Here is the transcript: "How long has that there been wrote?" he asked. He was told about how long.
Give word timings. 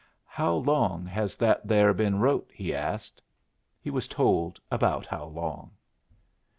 "How 0.25 0.55
long 0.55 1.05
has 1.05 1.35
that 1.35 1.67
there 1.67 1.93
been 1.93 2.17
wrote?" 2.19 2.49
he 2.51 2.73
asked. 2.73 3.21
He 3.79 3.91
was 3.91 4.07
told 4.07 4.59
about 4.71 5.05
how 5.05 5.25
long. 5.25 5.73